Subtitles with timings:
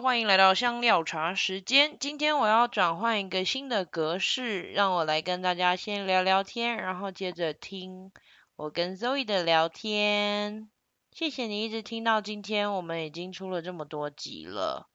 [0.00, 1.96] 欢迎来到香料茶时间。
[1.98, 8.12] 今天我要转换一个新的格式，让我来跟大家先聊聊天，然后接着听
[8.54, 10.70] 我跟 Zoe 的聊天。
[11.10, 14.88] 谢谢你一直听到今天，我们已经出了这么多集了。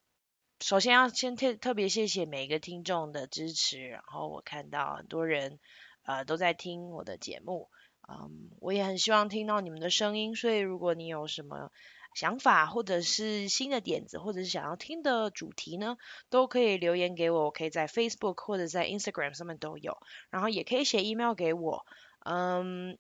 [0.62, 5.60] 首先要先特特别谢谢每一个听众的支持，然后我看到很多人
[6.04, 7.67] 呃都在听我的节目，
[8.08, 11.72] 嗯，我也很希望听到你们的声音，所以如果你有什么
[12.16, 15.98] 想法或者是新的点子，或者是想要听的主题呢，
[16.30, 19.98] 都可以留言给我，我可以在 Facebook 或者在 Instagram 上面都有，
[20.30, 21.85] 然后也可以写 email 给我，
[22.26, 22.98] 嗯，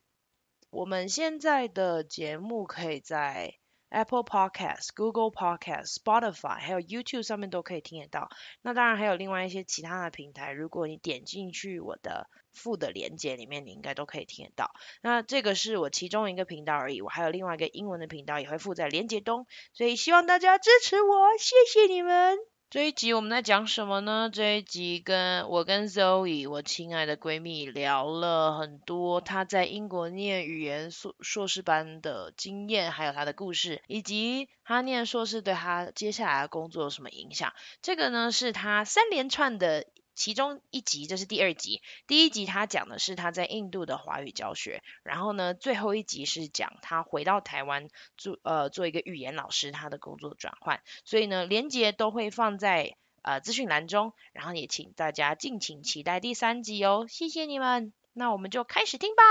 [0.69, 3.55] 我们现在的节目可以在
[3.93, 8.29] Apple Podcast、Google Podcast、Spotify，还有 YouTube 上面都可以听得到。
[8.63, 14.71] 那当然还有另外一些其他的平台，如果你点进去我的附的链接里面，你应该都可以听得到。
[15.01, 22.52] 那这个是我其中一个频道而已，我还有另外一个英文的频道也会附在链接中，所以希望大家支持我，谢谢你们。
[22.73, 24.31] 这一集我们在讲什么呢？
[24.33, 37.53] 这一集跟我跟 Zoe，我亲爱的闺蜜聊了很多她在英国念语言硕硕士班的经验，还有她的故事，以及她念硕士对她接下来的工作有什么影响。
[37.83, 39.85] 这个呢是她三连串的。
[40.15, 41.81] 其中一集，这是第二集。
[42.07, 50.81] 第一集他讲的是他在印度的华语教学，然后呢，最后一集是讲他回到台湾做呃做一个语言老师，他的工作转换。
[51.03, 57.05] 所以呢，连结都会放在呃资讯栏中，然后也请大家敬请期待第三集哦。
[57.09, 59.23] 谢谢你们，那我们就开始听吧。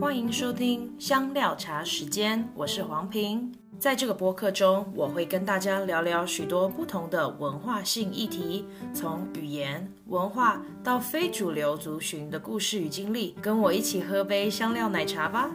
[0.00, 3.67] 欢迎收听香料茶时间，我是黄平。
[3.78, 13.36] 在这个播客中，我会跟大家聊聊许多不同的文化性议题，从语言、文化到非主流族群的故事与经历。
[13.40, 15.48] 跟我一起喝杯香料奶茶吧。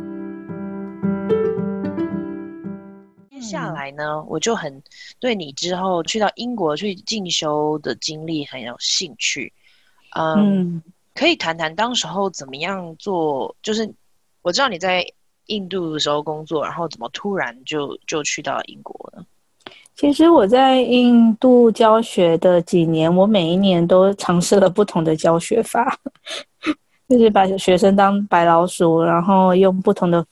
[3.29, 4.81] 接下来呢，我就很
[5.19, 9.51] 对你之后去到英国去进修的经历很有兴趣。
[10.15, 10.83] 嗯，嗯，
[11.13, 13.53] 可以谈谈当时候怎么样做？
[13.61, 13.93] 就是
[14.41, 15.05] 我知道你在。
[15.47, 19.25] 印度的时候工作，然后怎么突然就就去到英国了？
[19.95, 25.97] 其实我在印度教学的几年，我每一年都尝试了不同的教学法，
[27.07, 30.25] 就是把学生当白老鼠，然后用不同的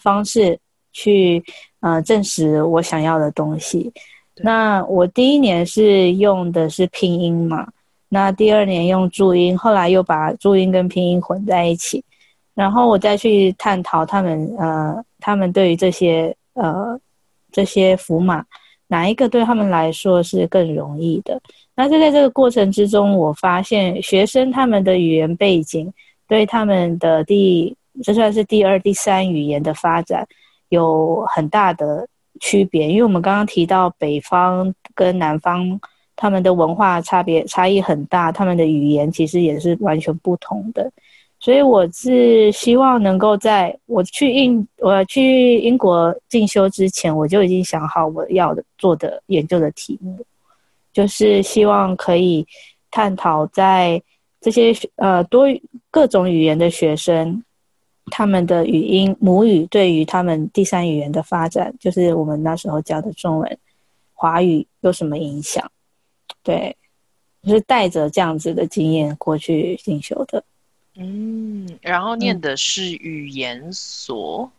[0.00, 0.58] 方式
[0.92, 1.42] 去
[1.80, 3.90] 呃证实我想要的东西。
[4.42, 7.66] 那我第一年是用的是拼音嘛，
[8.10, 12.04] 那第二年用注音，后来又把注音跟拼音混在一起。
[12.56, 16.98] 然后我再去探讨他们，呃，他们对于这些，呃，
[17.52, 18.44] 这些符码，
[18.88, 21.38] 哪一个对他们来说是更容易的？
[21.74, 25.92] 那就在这个过程之中，我发现学生他们的语言背景，
[26.26, 30.26] 对他们的第，这算是第二、第三语言的发展，
[30.70, 32.08] 有很大的
[32.40, 32.88] 区别。
[32.88, 35.78] 因为我们刚刚提到北方跟南方，
[36.16, 40.90] 他们的文化差别差异很大，他们的语言其实也是完全不同的。
[41.46, 50.26] 所以我是希望能够在我去英我去英国进修之前，我就已经想好我要做的研究的题目，
[50.92, 52.44] 就是希望可以
[52.90, 54.02] 探讨在
[54.40, 55.46] 这些呃多
[55.88, 57.40] 各种语言的学生，
[58.06, 63.58] 他们的语音母语对于他们第三语言的发展，就是我们那时候教的中文、
[64.14, 65.64] 华语有什么影响？
[66.42, 66.76] 对，
[67.44, 70.42] 就是带着这样子的经验过去进修的。
[70.98, 74.50] 嗯，然后念的是语言所，嗯、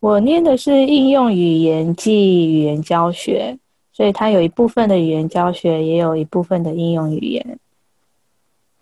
[0.00, 3.56] 我念的是应用语言暨语言教学，
[3.92, 7.58] 所以它有一部分的语言教学，也有一部分的应用语言。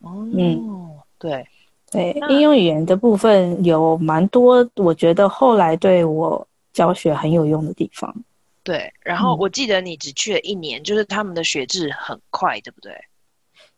[0.01, 1.47] 哦，嗯，对
[1.93, 8.13] 对，应用语言的部分有蛮多，我觉得后来对我教学很有用的地方。
[8.63, 12.93] 对，然后我记得你只去了一年，嗯、就是他们的学制很快，对不对？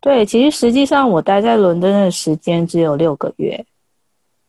[0.02, 3.64] 对，其实实际上我待在伦敦的时间只有六个月，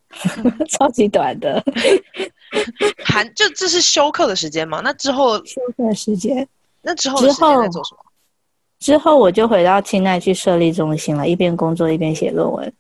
[0.68, 1.64] 超级短的。
[3.06, 4.82] 还就这是休课的时间吗？
[4.84, 6.48] 那之后休课的时间，
[6.82, 8.00] 那之后之后在做什么？
[8.80, 12.74] 之后我就回到清奈去设立中心了，一边工作一边写论文。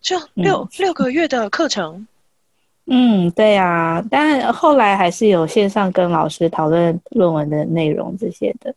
[0.00, 2.06] 就六、嗯、六个月的课程。
[2.86, 8.74] 嗯，对呀、啊，但后来还是有线上跟老师讨论论文的内容这些的。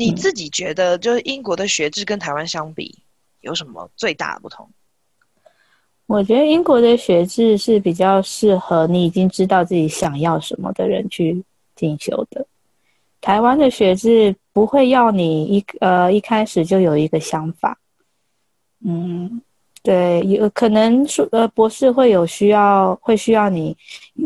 [0.00, 3.00] 你自己觉得，就是英国的学制跟台湾相比，
[3.42, 4.66] 有什么最大的不同？
[6.06, 11.44] 我觉得英国的学制是比较适合你已经知道自己想要什么的人去
[11.76, 12.46] 进修的。
[13.20, 17.78] 台湾的学制不会要你一呃一开始就有一个想法，
[18.82, 19.42] 嗯，
[19.82, 23.76] 对，有可能说呃，博士会有需要，会需要你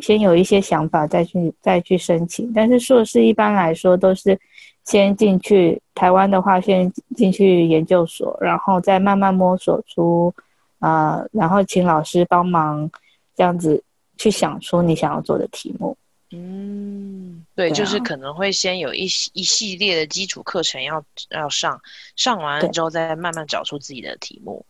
[0.00, 2.52] 先有一些想法再去再去申请。
[2.54, 4.38] 但是硕士一般来说都是
[4.84, 10.32] 先进去，台湾的话先进去研究所，然后再慢慢摸索出
[10.78, 12.90] 啊、呃，然后请老师帮忙
[13.34, 13.82] 这样子
[14.16, 15.96] 去想出你想要做的题目。
[16.30, 21.80] 嗯，对，对啊、就是可能会先有一一系列的基础课程要要上，
[22.16, 24.64] 上完了之后再慢慢找出自己的题目。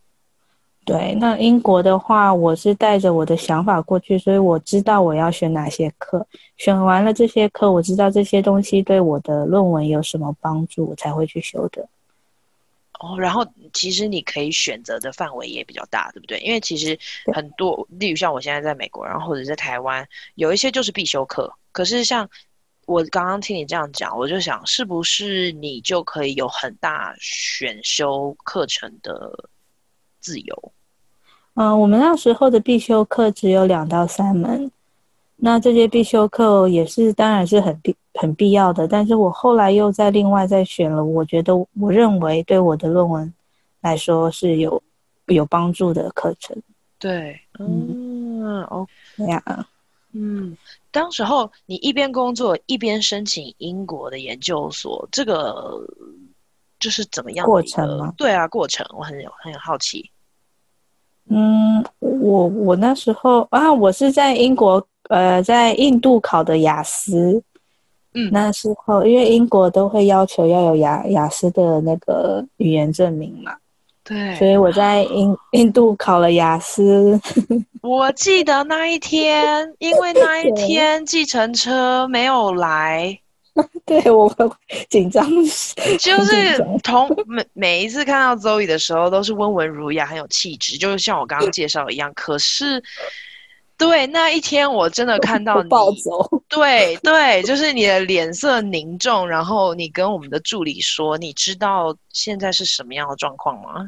[0.84, 6.26] 对，那英国的话，我是带着我的想法过去，所以我知道我要选哪些课。
[6.58, 11.88] 选完了这些课，我知道这些东西对我的论文有什么帮助，我才会去修的。
[13.00, 16.38] 哦，然后其实你可以选择的范围也比较大，对不对？
[16.40, 16.98] 因为其实
[17.32, 21.52] 很多，例如像我现在在美国，然后或者在台湾，有一些就是必修课。
[21.72, 22.28] 可是像
[22.86, 29.48] 我刚刚听你这样讲，我就想，是不是你就可以有很大选修课程的
[30.24, 30.72] 自由？
[31.56, 34.70] 嗯、呃，我们那时候的必修课只有两到三门，
[35.36, 38.88] 那这些必修课也是当然是很必很必要的。
[38.88, 43.32] 但是我后来又在另外再选了，我觉得我认为对我的论文
[43.82, 44.82] 来说是有
[45.26, 46.56] 有帮助的课程。
[46.98, 48.86] 对，嗯，哦，
[49.16, 49.66] 对呀，
[50.12, 50.56] 嗯，
[50.90, 55.86] 当时候你一边工作一边申请英国的研究所，这个
[56.80, 58.14] 就是怎么样的过程吗？
[58.16, 60.10] 对啊，过程我很有很有好奇。
[61.30, 67.42] 嗯，我我那时候啊，我是在英国，呃，在印度考的雅思。
[68.12, 73.52] 嗯，那时候因为英国都会要求要有雅雅思的那个语言证明嘛，
[74.04, 77.20] 对，所以我在印印度考了雅思。
[77.82, 83.18] 我记得那一天，因为那一天计程车没有来。
[83.86, 84.50] 对，我会
[84.88, 85.24] 紧张，
[86.00, 92.12] 就是 同每每一次看到 Zoe 的时候，都是温文儒雅，很有气质，就是像我刚刚介绍的一样。
[92.14, 92.82] 可是，
[93.76, 103.86] 对那一天，我真的看到你暴走，对对，就是你的脸色凝重，然后你跟我们的助理说：“你知道现在是什么样的状况吗？”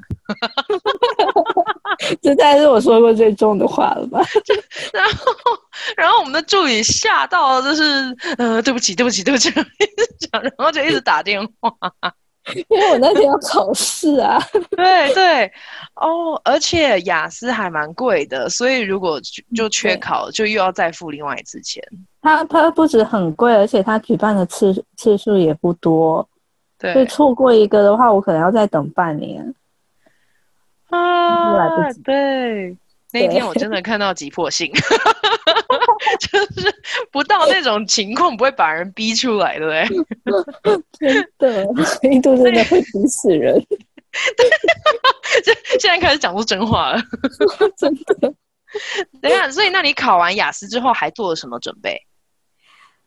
[2.22, 4.20] 这大概是我说过最重的话了吧？
[4.92, 5.32] 然后，
[5.96, 11.72] 然后我们的助理吓到了，就是呃，对不起，对不起，对不起，一直讲，然后就一直打电话，
[12.68, 14.40] 因为我那天要考试啊。
[14.76, 15.52] 对对，
[15.94, 19.20] 哦，而且雅思还蛮贵的，所以如果
[19.54, 21.82] 就缺考，就又要再付另外一次钱。
[22.22, 26.28] 它它不止很贵，而且它举办的次次数也不多。
[26.78, 29.54] 对，所以错过一个的话，我可能要再等半年。
[30.90, 32.76] 啊，对，
[33.12, 34.70] 那一天我真的看到急迫性，
[36.20, 36.74] 就是
[37.10, 40.82] 不到那种情况不会把人逼出来，对不对？
[40.98, 41.66] 真的，
[42.10, 43.54] 印度真的会逼死人。
[44.36, 44.48] 对
[45.78, 47.02] 现在开始讲出真话了，
[47.76, 48.32] 真的。
[49.20, 52.00] 等一下，所以那你考完雅思之后还做了什么准备？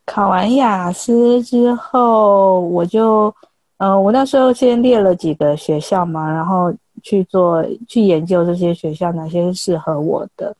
[0.05, 3.33] 考完雅思之后，我就，
[3.77, 6.73] 呃，我那时候先列了几个学校嘛，然后。
[6.99, 10.55] 去做去研究这些学校哪些是适合我的，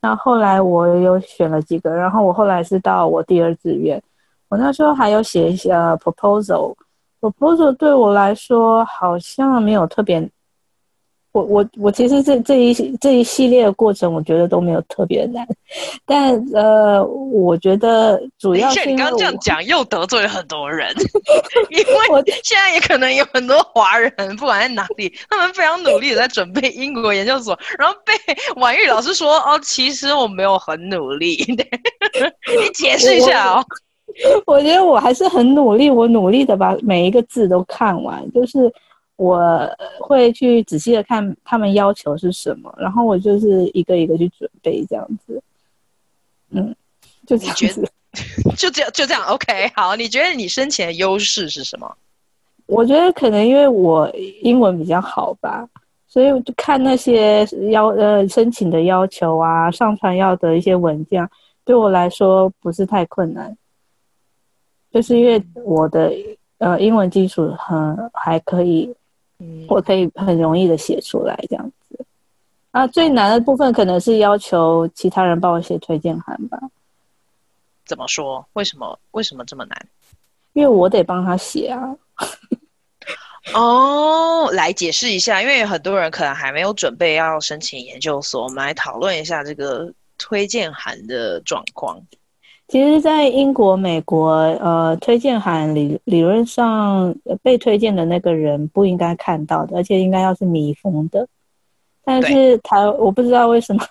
[0.00, 4.02] 那后来我有选了几个，然后我后来是到我第二志愿，
[4.48, 10.28] 我那时候还有写一些 proposal，proposal 对我来说好像没有特别。
[11.32, 15.46] 我我我其实这这一这一系列的过程，我觉得都没有特别难，
[16.04, 20.92] 但呃，我觉得主要是你刚刚这样讲 又得罪了很多人，
[21.70, 28.12] 因为我现在也可能有很多华人，不管在哪里，他们非常努力的在准备英国研究所，然后被
[28.60, 33.64] 婉玉老师说哦，其实我没有很努力，你解释一下哦。
[34.46, 38.68] 我觉得我还是很努力，我努力的把每一个字都看完，就是。
[39.20, 45.42] 我会去仔细的看他们要求是什么，然后我就是一个一个去准备这样子。
[46.48, 46.74] 嗯，
[47.26, 47.86] 就这样子，
[48.56, 49.22] 就这样就这样。
[49.26, 51.94] OK，好，你觉得你申请的优势是什么？
[52.64, 54.10] 我觉得可能因为我
[54.40, 55.68] 英文比较好吧，
[56.08, 61.28] 所以我就看那些要呃申请的要求啊，上传要的一些文件，
[61.66, 63.54] 对我来说不是太困难，
[64.90, 66.10] 就是因为我的
[66.56, 68.90] 呃英文基础很还可以。
[69.68, 72.04] 我可以很容易的写出来这样子，
[72.70, 76.58] 啊，最难的部分可能是要求其他人帮我写推荐函吧。
[77.86, 78.46] 怎么说？
[78.52, 78.98] 为什么？
[79.10, 79.88] 为什么这么难？
[80.52, 81.96] 因为我得帮他写啊。
[83.54, 92.00] 哦，来解释一下，因为很多人可能还没有准备要申请研究所，我们来讨论一下这个推荐函的状况。
[92.70, 97.12] 其实，在英国、美国，呃，推荐函理理论上
[97.42, 101.26] 被推荐的那个人不应该看到的，而且应该要是密封的。
[102.04, 103.84] 但是台我不知道为什么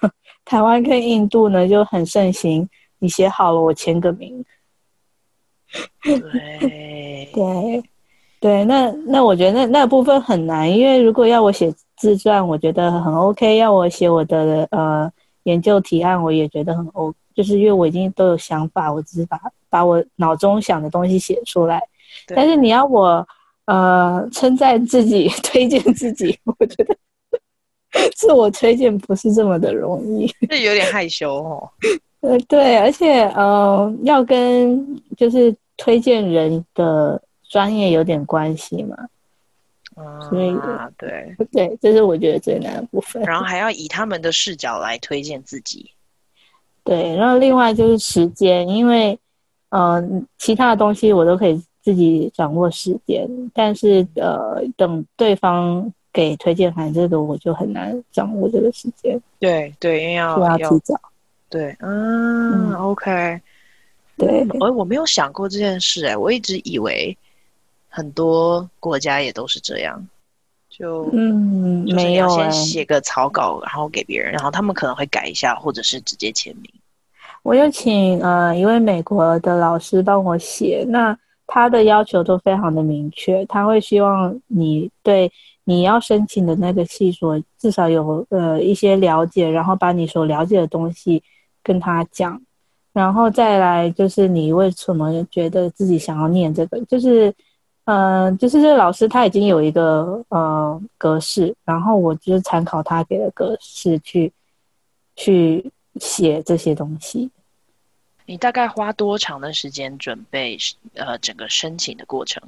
[0.45, 2.69] 台湾跟印度呢就很盛行，
[2.99, 4.45] 你写好了我签个名。
[6.01, 7.83] 对对
[8.39, 15.11] 对，那那我觉得那那部分很难，因为如果要我写自传，我觉得很 OK；要我写我的呃
[15.43, 17.17] 研究提案，我也觉得很 OK。
[17.39, 21.81] 就是因为我已经都有想法，我只是把把我脑中想的东西写出来。
[22.27, 23.25] 但是你要我
[23.63, 26.97] 呃称赞自己、 推荐自己， 我觉得
[28.13, 31.69] 自我推荐不是这么的容易， 这有点害羞哦。
[32.19, 38.97] 呃，对，而且呃，要跟就是推荐人的专业有点关系嘛。
[39.95, 40.53] 啊，所以
[40.97, 43.23] 对对，这是我觉得最难的部分。
[43.23, 45.89] 然后还要以他们的视角来推荐自己。
[46.89, 49.15] 对，然后另外就是时间，因为
[49.69, 50.03] 呃，
[50.39, 59.21] 其他的东西我都可以自己掌握时间，但是呃，等对方给推荐函这个，我就很难掌握这个时间。
[59.39, 60.99] 对对，因为要要提早。
[61.47, 63.39] 对，嗯，嗯，OK，
[64.17, 67.15] 对，我我没有想过这件事，哎，我一直以为
[67.87, 70.03] 很多国家也都是这样，
[70.79, 76.71] 就嗯，没有，先写个草稿，然后给别人，然后他们可能会改一下，或者是直接签名。
[77.43, 85.31] 我有请呃一位美国的老师帮我写，那他的要求都非常的明确，他会希望你对
[85.65, 91.21] 你要申请的那个系所至少有呃一些了解，然后把你所了解的东西。
[91.61, 92.41] 跟他讲，
[92.93, 96.79] 然后再来就是你为什么觉得自己想要念这个？
[96.85, 97.33] 就是，嗯、
[97.89, 104.31] 呃，就是这个老师他已经有一个呃格式，然后我就是参考他给的格式去
[105.15, 107.31] 去写这些东西。
[108.27, 110.55] 你大概花多长的时间准备
[110.93, 112.39] 呃整个申请的过程？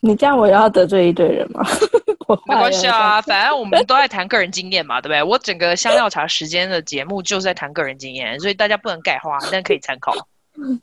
[0.00, 1.64] 你这样我要得罪一堆人吗？
[2.46, 5.22] 没关系啊，反正我们都在谈个人经验嘛，对不对？
[5.22, 10.12] 我整个香料茶时间的节目就是在谈个人经验，所以大家不能概花，但可以参考。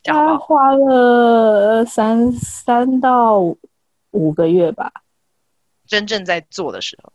[0.02, 3.54] 他花了三三到
[4.10, 4.92] 五个月吧，
[5.86, 7.12] 真正在做的时候。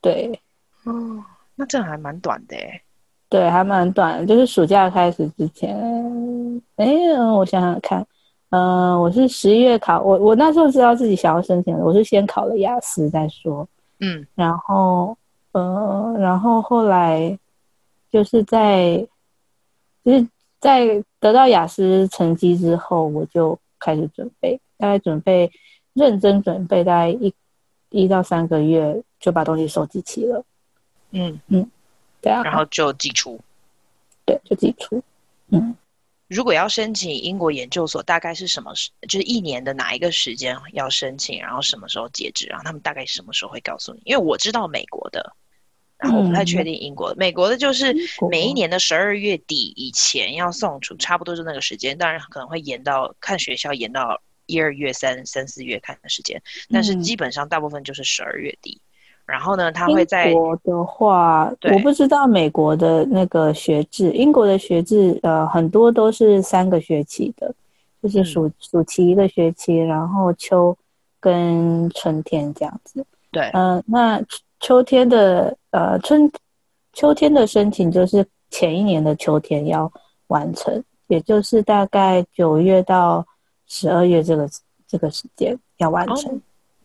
[0.00, 0.40] 对，
[0.84, 2.82] 哦，那这还蛮短的诶。
[3.28, 5.76] 对，还蛮短，就是暑假开始之前。
[6.76, 6.86] 哎，
[7.36, 8.06] 我想想看。
[8.50, 13.68] 嗯、呃，我是十一月考，我我那时候知道自己想要申请的，我是先考了雅思再说，
[14.00, 15.14] 嗯，然后
[15.52, 17.38] 呃，然后后来
[18.10, 19.06] 就是在
[20.02, 20.26] 就是
[20.60, 25.50] 在得到雅思成绩之后，我就开始准备，大概准备
[25.98, 27.34] 认真准备，大概一
[27.90, 30.44] 一到三个月就把东西收集齐了，
[31.10, 31.68] 嗯嗯，
[32.22, 33.38] 对啊，然后就寄出，
[34.24, 35.02] 对，就寄出，
[35.48, 35.76] 嗯。
[36.28, 38.90] 如果要申请英国研究所，大概是什么时？
[39.08, 41.40] 就是一年的哪一个时间要申请？
[41.40, 42.46] 然后什么时候截止？
[42.48, 44.02] 然后他们大概什么时候会告诉你？
[44.04, 45.34] 因为我知道美国的，
[45.96, 47.14] 然后我不太确定英国的。
[47.14, 47.96] 嗯、美国的就是
[48.30, 51.96] 每一年的十二月底以前要送出，差不多就那个时间。
[51.96, 58.80] 当然可能会延到看学校延到一二月、三三四月看的时间，但是基本上大部分就是十二月底。
[59.24, 64.10] 然后呢，他会在英国的话，我不知道美国的那个学制。
[64.12, 67.54] 英国的学制，呃，很多都是三个学期的，
[68.02, 70.74] 就是暑暑期一个学期，然后秋
[71.20, 73.04] 跟春天这样子。
[73.30, 74.22] 对，嗯、呃，那
[74.60, 76.32] 秋天的呃春
[76.94, 79.92] 秋天的申请就是前一年的秋天要
[80.28, 83.26] 完成，也就是大概九月到
[83.68, 84.50] 十二月这个
[84.86, 86.34] 这个时间要完成。
[86.34, 86.40] 哦。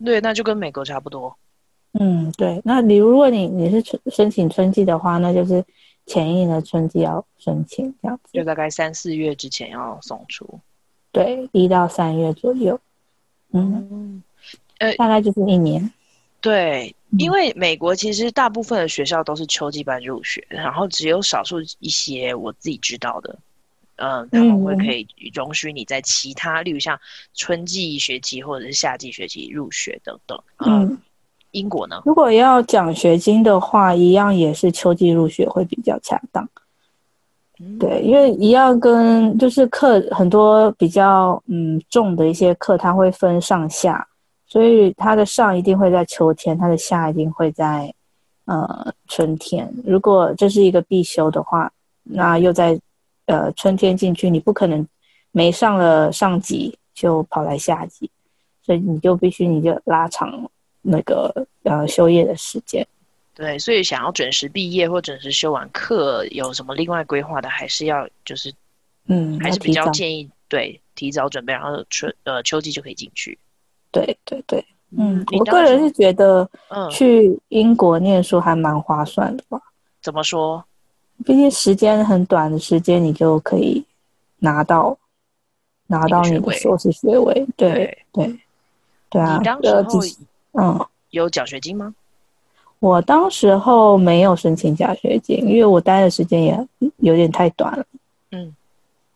[0.05, 1.35] 对，那就跟美国差不多。
[1.93, 5.63] 嗯，对，那你如果你你是春申请春季的话，那就是
[6.07, 10.59] 前一年的春季要申请这样子，就大概三四月之前要送出，
[11.11, 12.79] 对，一到三月左右，
[13.51, 14.21] 嗯，
[14.79, 15.93] 呃，大概就是一年。
[16.41, 23.39] 对，因为美国其实大部分的学校都是秋季班入学，然后只有少数一些我自己知道的，呃、
[24.03, 26.99] 嗯，他们会可以容许你在其他，例如像
[27.33, 30.85] 春季学期或者是夏季学期入学等等，嗯。
[30.85, 30.97] 嗯
[31.53, 32.01] 英国呢？
[32.03, 36.49] 如果要奖学金的话，一样也是秋季入学会比较恰当。
[37.59, 44.07] 嗯、对，因为一样跟就是课很多比较嗯重的一些课，它会分上下，
[44.47, 47.93] 所以它的上一定会在秋天，它的下一定会在
[48.45, 49.71] 呃春天。
[49.85, 52.81] 如果这是一个必修的话，那又在
[53.25, 54.87] 呃春天进去，你不可能
[55.31, 58.09] 没上了上级就跑来下级，
[58.61, 60.49] 所以你就必须你就拉长。
[60.85, 62.85] 那个呃，休业的时间，
[63.33, 68.53] 对，所以想要准时毕业或准时修完课，有什么另外规划的，还是要就是，
[69.07, 73.39] 嗯，还是比较建议对提早准备，然后春呃秋季就可以进去。
[73.93, 74.65] 对对对，
[74.97, 79.57] 嗯，我个人是觉得，嗯，去英国念书还蛮划算的吧？
[80.01, 80.65] 怎么说？
[81.25, 83.83] 毕竟时间很短的时间，你就可以
[84.39, 84.97] 拿到
[85.87, 87.33] 拿到你的硕士学位。
[87.55, 88.39] 对对对，
[89.09, 89.37] 对啊。
[89.37, 90.01] 你当时候
[90.53, 91.93] 嗯有奖学金吗？
[92.79, 96.67] 我当时候没有申请奖学金，因为我待的时间也
[96.97, 97.85] 有点太短了。
[98.31, 98.55] 嗯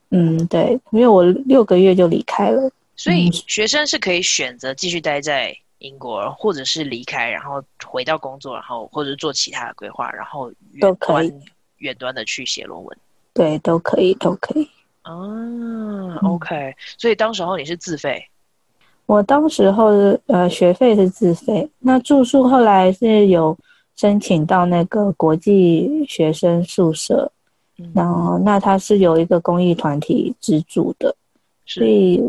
[0.09, 2.71] 嗯，对，因为我六个月就离开了。
[2.95, 10.49] 所以学生是可以选择继续待在英国，或者是离开，然后回到工作，然后或者做其他的规划，然后
[10.79, 11.33] 都可以
[11.77, 12.97] 远端的去写论文。
[13.33, 14.67] 对，都可以，都可以。
[15.03, 15.13] 啊
[16.23, 18.27] ，OK，所以当时候你是自费？
[19.05, 19.85] 我当时候
[20.25, 23.57] 呃学费是自费，那住宿后来是有
[23.95, 27.31] 申请到那个国际学生宿舍，
[27.77, 31.15] 嗯、然后那它是有一个公益团体资助的，
[31.65, 32.21] 所以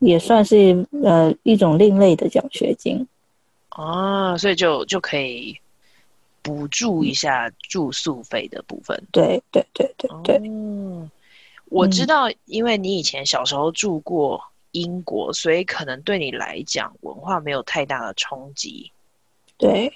[0.00, 3.06] 也算是呃一种另类的奖学金。
[3.68, 5.56] 啊，所以就就可以
[6.44, 8.96] 补助一下住宿费的部分。
[9.10, 10.40] 对对对对对。
[10.44, 11.10] 嗯，
[11.70, 14.40] 我知道，因为你以前小时候住过。
[14.76, 18.90] 英国，所以可能对你来讲，文化没有太大的冲击。
[19.56, 19.88] 对，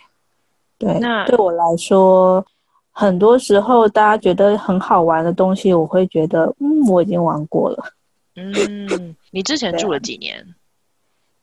[0.79, 2.47] 对，那对我来说，
[2.93, 7.93] 很多时候大家觉得很好玩的东西，我会觉得，嗯，我已经玩过了。
[8.37, 10.47] 嗯，你之前住了几年？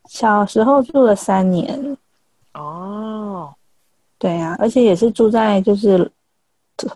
[0.08, 1.98] 小时候住了三年。
[4.60, 6.12] 而且也是住在就是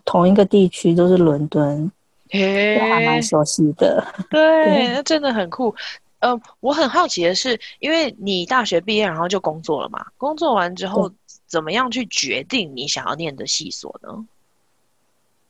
[0.04, 1.90] 同一个地区，都是伦敦，
[2.30, 4.04] 嘿，还蛮熟悉的。
[4.28, 5.74] 对，那真的很酷。
[6.18, 11.10] 呃，我很好奇的是，因为你大学毕业然后就工作了嘛，工作完之后
[11.46, 14.26] 怎么样去决定你想要念的系所呢？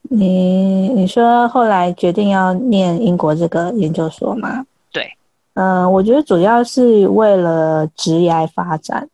[0.02, 4.64] 你你说后来决定要念英国这个研究所吗？
[4.92, 5.12] 对，
[5.54, 9.08] 嗯、呃，我觉得主要是为了职业发展。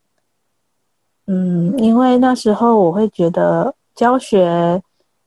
[1.27, 4.83] 嗯，因为那时候我会觉得教学，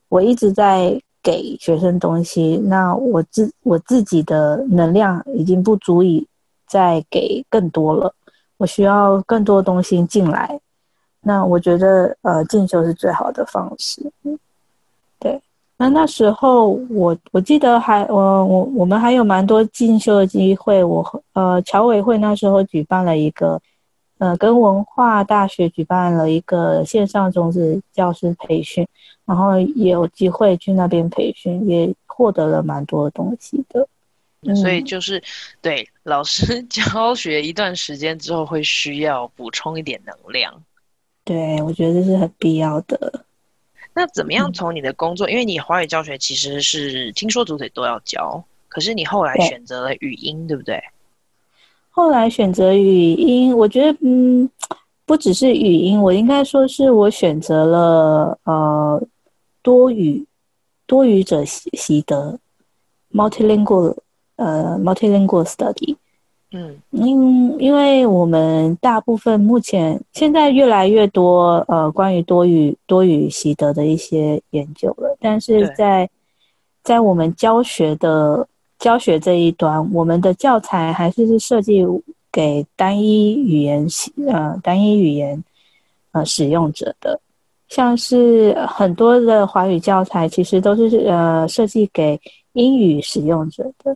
[0.09, 1.01] 我一直在。
[1.21, 6.25] 给学生东西，那我自我自己的能量已经不足以
[6.65, 8.11] 再给更多了，
[8.55, 10.57] 我需要更多东西进来。
[11.19, 14.01] 那我觉得，呃，进修是最好的方式。
[15.19, 15.39] 对，
[15.75, 20.81] 那那时候我我记得还我我我们还有蛮多进修的机会。
[20.81, 23.61] 我呃侨委会那时候举办了一个，
[24.19, 28.87] 呃，跟文化大学举办了一个线上中职教师培训。
[29.25, 33.87] 然后也有机会去那边培训，也获得了蛮多的东西的。
[34.41, 35.21] 嗯、所以就是，
[35.61, 40.51] 对老师 教学一段时间之后，会需要补充一点能量。
[41.23, 43.23] 对，我觉得这是很必要的。
[43.93, 50.83] 那怎么样从你的工作，嗯、因为你华语教学其实是听说读写都要教，可是你后来选择了语音，对，对不对？
[51.89, 54.49] 后来选择语音，我觉得嗯，
[55.05, 59.01] 不只是语音，我应该说是我选择了呃。
[59.61, 60.25] 多语
[60.87, 62.39] 多语者习习得
[63.13, 63.93] ，multilingual，
[64.37, 65.97] 呃，multilingual study，
[66.53, 76.09] 嗯，因因为我们大部分目前现在越来越多呃关于多语多语习得的一些研究了，但是在
[76.83, 78.47] 在我们教学的
[78.79, 81.85] 教学这一端，我们的教材还是是设计
[82.31, 83.85] 给单一语言
[84.25, 85.43] 呃单一语言
[86.13, 87.19] 呃使用者的。
[87.67, 92.19] 像是很多的华语教材，其实都是呃设计给
[92.53, 93.95] 英语使用者的。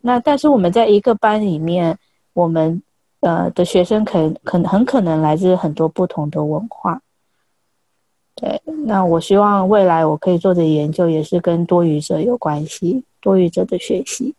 [0.00, 1.98] 那但是我们在一个班里面，
[2.32, 2.82] 我们
[3.20, 7.02] 呃的学生可可能很可能来自很多不同的文化。
[8.36, 14.34] 对，那我希望未来我可以做的研究也是跟多语者有关系，多语者的学习。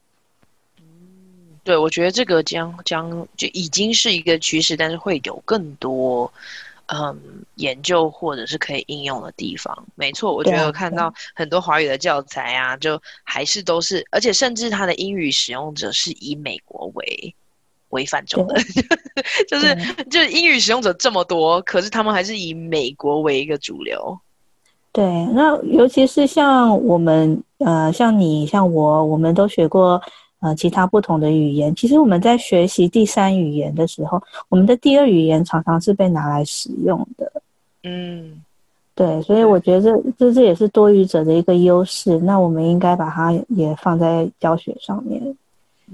[0.80, 6.32] 嗯，对，我觉得这个将将就已经是一个趋势，但是会有更多。
[6.88, 7.17] 嗯，
[7.56, 10.36] 研究或者是可以应用的地方，没错。
[10.36, 17.34] 我觉得看到很多华语的教材啊，就还是都是，而且甚至它的英语使用者是以美国为
[17.89, 18.56] 为范畴的，
[19.48, 19.76] 就是
[20.12, 24.19] 就是英语使用者这么多，可是他们还是以美国为一个主流。
[24.91, 30.02] 对，那尤其是像我们，呃，像你，像我，我们都学过。
[30.45, 37.32] 呃，其他不同的语言，其实我们在学习第三语言的时候，我们的第二语言常常是被拿来使用的。
[37.84, 38.43] 嗯，
[38.93, 42.19] 对，所以我觉得这这这也是多语者的一个优势。
[42.19, 45.34] 那我们应该把它也放在教学上面。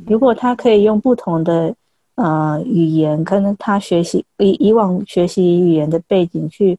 [0.08, 1.72] 如果他可以用不同的
[2.16, 6.76] 呃语言，可能他学习以以往学习语言的背景去，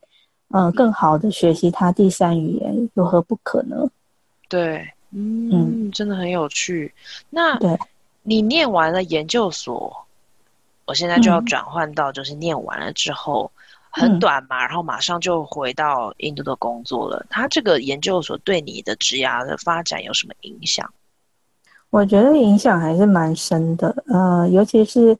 [0.48, 3.88] 呃，更好的学习他第三语言，有何不可呢？
[4.50, 4.86] 对。
[5.12, 6.94] 嗯，真的很有趣。
[7.30, 7.76] 那，对，
[8.22, 10.06] 你念完了研究所，
[10.84, 13.50] 我现在就要转换到就是念完了之后、
[13.96, 17.26] 嗯、很短嘛，然后马上就回到印度的工作了。
[17.28, 20.88] 他这个研究所对你的职涯的发展有什么影响？
[21.90, 25.18] 我觉得影响还是蛮深的，呃，尤其是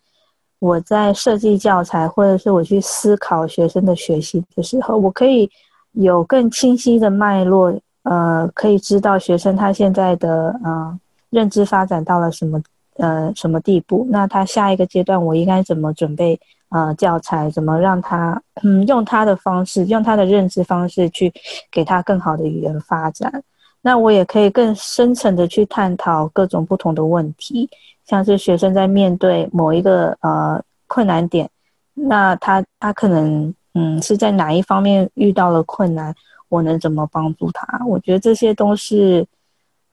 [0.61, 5.51] 我在设计教材，或者是我去思考学生的学习的时候，我可以
[5.95, 12.61] 有更清晰的脉络，呃，可以知道学生他现在的呃认知发展到了什么
[12.97, 21.33] 呃什么地步，那他下一个阶段我应该怎么准备呃教材，怎么让他嗯用他的方式，用他的认知方式去
[21.71, 23.43] 给他更好的语言发展。
[23.83, 27.69] 那我也可以更深层的去探讨各种不同的问题，
[28.07, 31.49] 像是学生在面对某一个呃困难点，
[31.95, 36.15] 那他他可能嗯是在哪一方面遇到了困难，
[36.51, 37.83] 我能怎么帮助他？
[37.87, 39.27] 我觉得这些都是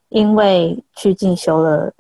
[0.10, 1.94] 因为去进修了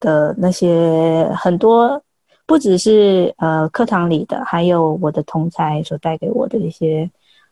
[0.00, 2.02] 的那些很多，
[2.46, 7.08] 不只是呃课堂里的，还有我的同才所带给我的一些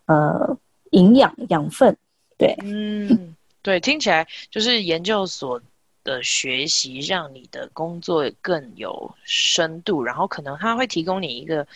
[0.06, 0.56] 呃
[0.90, 1.96] 营养养分，
[2.36, 3.36] 对，嗯。
[3.60, 5.60] 对，听起来就是研究所
[6.02, 11.66] 的学习让你的工作更有深度，然后可能他会提供你一个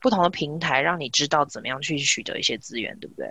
[0.00, 3.28] 不同的平台，让你知道怎么样去取得一些资源，对不对？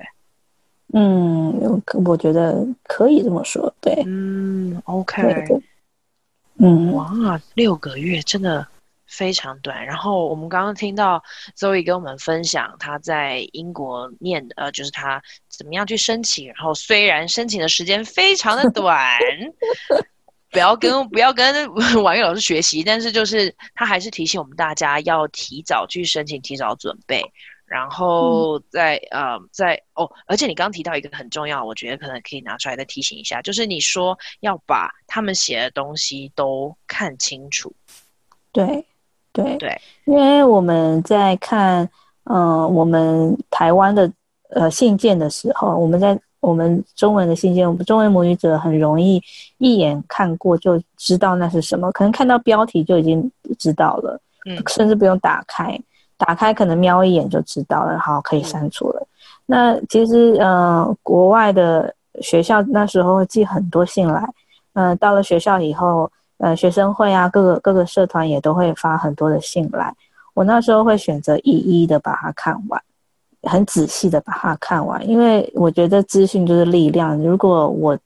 [0.93, 4.03] 嗯，我觉得可以这么说，对。
[4.05, 5.21] 嗯，OK。
[5.21, 5.61] 对对，
[6.59, 8.67] 嗯，哇，六个月真的。
[9.09, 11.23] 非常短，然后我们刚刚听到
[11.57, 19.17] Zoe 跟我们分享她在英国念的，呃，就是她怎么样去申请，然后虽然申请的时间非常的短，
[20.51, 21.73] 不要跟不要跟
[22.03, 27.23] 王玉老师学习，但是就是他还是提醒我们大家要提早去申请，提早准备，
[27.67, 37.71] 然后再、嗯、呃再哦，而且你刚刚提到一个很重要，我觉得可能可以拿出来再提醒一下，就是你说要把他们写的东西都看清楚，
[38.51, 38.85] 对。
[39.33, 41.87] 对对，因为我们在看，
[42.23, 44.11] 嗯、呃，我们台湾的
[44.49, 49.21] 呃信件的时候，我们在我们中文的信件，我们中文母语者很容易
[49.59, 55.79] 一眼看过就知道那是什么，可能看到标题就已经知道了，嗯，甚至不用打开，
[56.17, 59.01] 打开可能瞄一眼就知道了，好，可以删除了。
[59.01, 59.07] 嗯、
[59.45, 64.21] 那其实，呃，国外的学校那时候会寄很多信来，
[64.73, 66.11] 嗯、呃，到了学校以后。
[66.39, 69.91] 呃，学生会啊，各个各个社团也都会发很多的信来。
[70.35, 72.79] 我那时候会选择一一的把它看完，
[73.41, 77.17] 很仔细的把它看完，因为我觉得资讯就是力量。
[77.17, 77.97] 如果我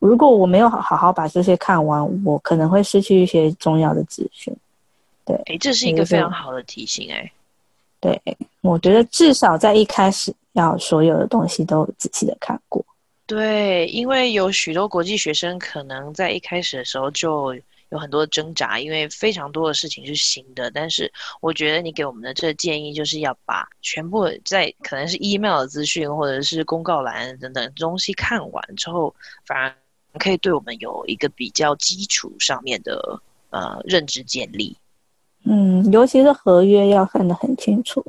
[0.00, 4.52] 如果我没有好好把这些看完，我可能会失去一些重要的资讯。
[5.24, 7.30] 对，哎，这是一个非常好的提醒，哎。
[8.00, 8.20] 对，
[8.62, 12.84] 我觉得至少在一开始要所有的东西都仔细的看过。
[13.26, 17.54] 对，因为有许多国际学生可能在一开始的时候就
[17.90, 20.70] 有很多挣扎，因为非常多的事情是新的。
[20.70, 29.74] 但是我觉得你给我们的这个建议，就是要把全部在可能是 email 的资讯或者是公告栏等等东西看完之后，反而
[30.18, 34.76] 可以对我们有一个比较基础上面的呃认知建立。
[35.44, 38.04] 嗯，尤其是合约要看得很清楚。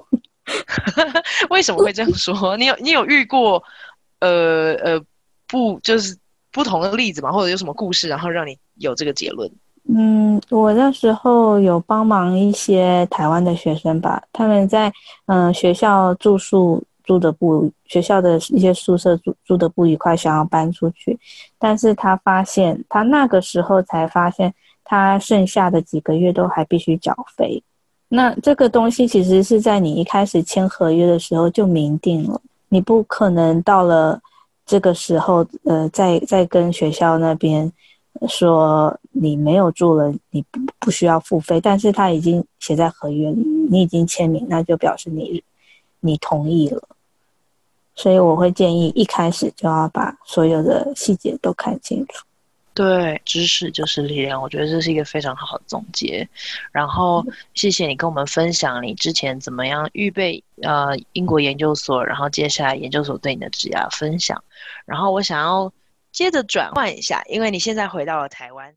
[1.49, 2.57] 为什么会这样说？
[2.57, 3.63] 你有你有遇过
[4.19, 5.01] 呃呃？
[5.47, 6.17] 不就是
[6.49, 7.29] 不同的例子吗？
[7.29, 9.51] 或者有什么故事，然后让你有这个结论？
[9.93, 14.87] 嗯，我那时候有帮忙一些台湾的学生吧，他们在
[15.25, 21.19] 嗯、呃、学校住宿住的不学校的一些宿舍住住的不愉快，想要搬出去，
[21.59, 27.61] 但是他发现他那个时候才发现，他剩下的几个月都还必须缴费。
[28.09, 34.21] 那这个东西其实是在你一开始签合约的时候就明定了，你不可能到了。
[34.63, 37.69] 这个时候，呃，再再跟学校那边
[38.29, 45.43] 说你没有住了，你不不需要付费，但是他已经写在合约里，你已经签名，那就表示你
[45.99, 46.81] 你同意了。
[47.95, 52.25] 所以我会建议一开始就要把所有的细节都看清楚。
[52.73, 56.27] 对，知识就是力量，我觉得这是一个非常好的总结。
[56.71, 64.41] 然后谢谢你跟我们分享你之前怎么样预备呃英国研究所，然后接下来研究所对你的职涯分享。
[64.85, 65.71] 然后我想要
[66.13, 68.73] 接着转换一下，因为你现在回到了台湾。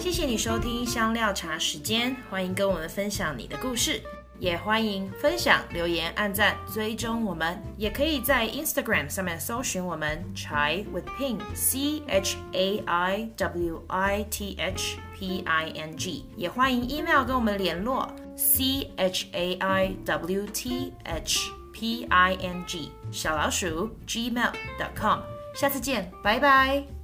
[0.00, 4.02] 谢谢你收听香料茶时间，欢迎跟我们分享你的故事。
[4.40, 15.70] 也欢迎分享、留言、按赞、追踪我们，也可以在 Instagram 上面搜寻我们 Chai with Ping C H A I W I T H P I
[15.76, 22.90] N G，也欢迎 email 跟我们联络 C H A I W T H P I N G
[23.12, 25.20] 小老鼠 gmail.com，
[25.54, 26.99] 下次见，拜拜。